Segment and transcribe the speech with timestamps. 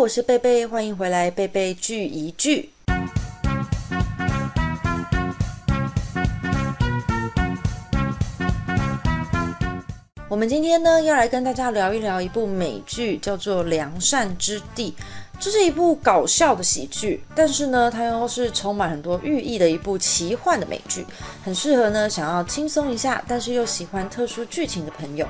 [0.00, 2.70] 我是贝贝，欢迎回来，贝贝聚一聚。
[10.26, 14.94] 我们今天呢，要来跟大家聊一聊一部美剧，叫做《良善之地》。
[15.38, 21.04] 这是一部搞笑的喜剧，但是呢，它又是充满很多寓意的一部奇幻的美剧，
[21.44, 25.28] 很适合呢想要轻松一下，但是又喜欢特殊剧情的朋友。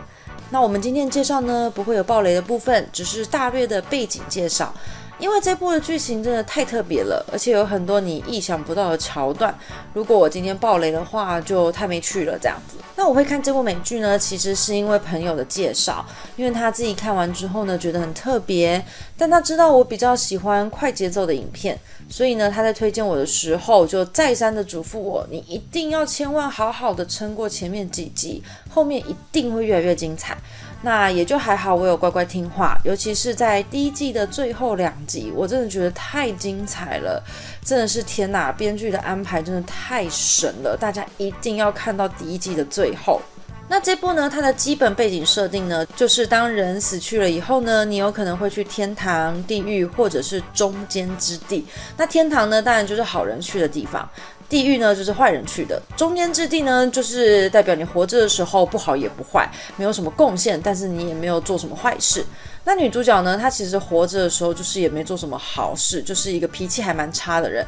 [0.52, 4.74] 那我们今天介绍呢，不会有暴雷的部分，只是大略的背景介绍。
[5.20, 9.54] 因为这部的剧情真的太特别了，而且有很多你意想不到的桥段。
[9.92, 12.38] 如果我今天爆雷的话，就太没趣了。
[12.40, 16.04] 这样子，那我会看这部美剧呢，其实是因为朋友的介绍，
[16.36, 18.82] 因为他自己看完之后呢，觉得很特别，
[19.18, 21.78] 但他知道我比较喜欢快节奏的影片，
[22.08, 30.36] 所以呢，他在推荐我的时候，就再三的嘱咐我，你一定要千万好好的撑过前面几集，后面一定会越来越精彩。
[30.82, 37.22] 那也就还好，我有乖乖听话，尤其是在第一季的最后两集，我真的觉得太精彩了，
[37.62, 38.50] 真的是天哪！
[38.50, 43.20] 编剧的安排真的太神了，大家一定要看到第一季的最后。
[43.68, 51.64] 那这部呢，它的基本背景设定呢，就是当人死去了以后呢，你有可能会去天堂、地狱或者是中间之地。
[51.96, 54.08] 那天堂呢，当然就是好人去的地方。
[54.50, 62.26] 地狱呢，就是坏人去的；中间之地呢，就是代表你活着的时候不好也不坏，没有什么贡献，但是你也没有做什么坏事。
[62.64, 67.64] 那女主角呢，她其实活着的时候就是也没做什么好事，就是一个脾气还蛮差的人。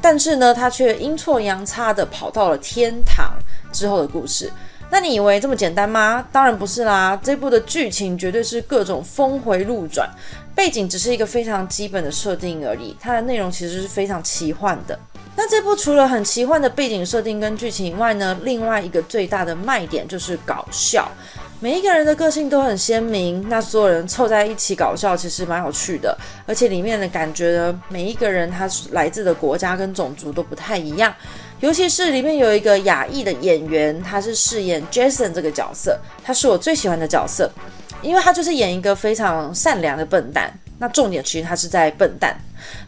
[0.00, 3.34] 但是呢，她却阴错阳差的跑到了天堂
[3.72, 4.52] 之后的故事。
[4.94, 6.24] 那你以为这么简单吗？
[6.30, 7.18] 当然不是啦！
[7.20, 10.08] 这部的剧情绝对是各种峰回路转，
[10.54, 14.96] 背景只是一个非常基本的设定而已，它的内容其实是非常奇幻的。
[15.34, 21.10] 那这部除了很奇幻的背景设定跟剧情以外呢，另外一个最大的卖点就是搞笑。
[21.64, 26.14] 每一个人的个性都很鲜明，那所有人凑在一起搞笑，其实蛮有趣的。
[26.46, 31.10] 而且里面的感觉呢，每一个人他来自的国家跟种族都不太一样。
[31.60, 37.50] 尤其是里面有一个亚裔的演员，他是饰演 Jason 这个角色，他是我最喜欢的角色，
[38.02, 40.52] 因为他就是演一个非常善良的笨蛋。
[40.78, 42.36] 那重点其实他是在笨蛋，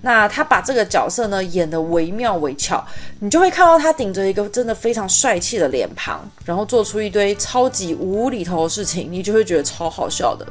[0.02, 2.84] 那他把这个角色呢演得惟妙惟肖，
[3.20, 10.46] 你就会看到他顶着一个真的非常帅气的脸庞，然后做出一堆超级无厘头的事情，你就会觉得超好笑的。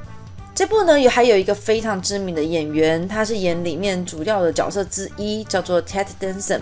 [0.55, 6.61] 这部呢也还有一个非常知名的演员，他是演里面主要的角色之一，叫做 Ted Danson。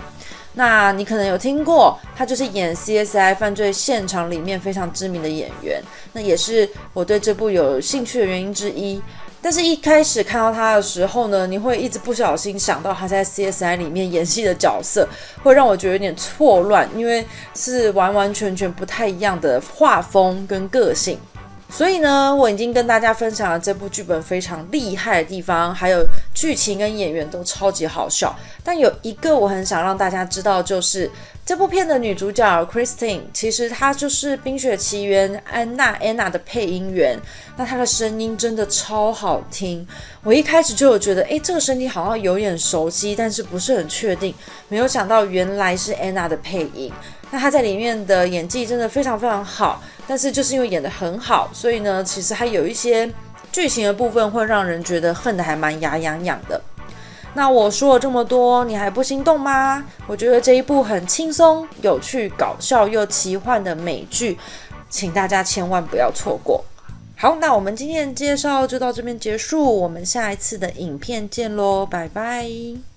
[0.56, 5.80] 那你可能有听过，他就是演 CSI 犯罪现场里面非常知名的演员，
[6.14, 9.00] 那也是我对这部有兴趣的原因之一。
[9.44, 15.06] 但是，一开始看到他的时候呢，你会一直不小心想到他在 CSI 里面演戏的角色，
[15.44, 21.20] 会让我觉得有点错乱，因为是完完全全不太一样的画风跟个性。
[21.76, 28.34] 所以呢，我已经跟大家分享了这部剧本非常厉害的地方，还有剧情跟演员都超级好笑。
[28.64, 31.10] 但有一个我很想让大家知道，就是
[31.44, 37.20] 这部片的女主角 Christine，其实她就是《冰雪奇缘》安娜 Anna 的配音员。
[37.58, 39.86] 那她的声音真的超好听，
[40.22, 44.32] 我一开始就有觉得，诶，这个声音好像有点熟悉，但是不是很确定。
[44.70, 46.94] 没有想到原来是 Anna 的配音。
[47.32, 49.82] 那她在里面的演技真的非常非常好。
[50.08, 53.10] 但是就是因为演得很好，所以呢，其实还有一些
[53.52, 56.62] 剧情的部分会让人觉得恨得还蛮牙痒痒的。
[57.36, 59.84] 那我说了这么多，你还不心动吗？
[60.06, 64.38] 我觉得这一部很轻松、有趣、搞笑又奇幻的美剧，
[64.90, 66.64] 请大家千万不要错过。
[67.18, 72.93] 好，那我们今天的介绍就到这边结束，我们下一次的影片见喽，拜拜。